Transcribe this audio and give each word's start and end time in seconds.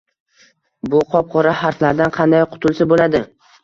Bu 0.93 1.03
qop-qora 1.13 1.55
harflardan 1.61 2.17
qanday 2.19 2.51
qutulsa 2.57 2.93
bo‘ladi? 2.93 3.29